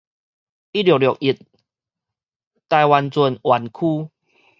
[0.71, 1.45] 一六六一臺
[2.69, 4.11] 灣船園區